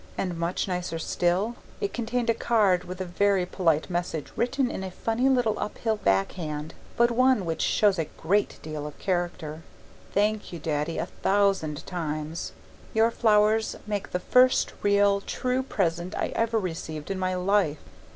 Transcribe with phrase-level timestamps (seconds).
[0.17, 4.83] And much nicer still, it contained a card with a very polite message written in
[4.83, 9.61] a funny little uphill back hand (but one which shows a great deal of character).
[10.11, 12.53] Thank you, Daddy, a thousand times.
[12.95, 17.77] Your flowers make the first real, true present I ever received in my life.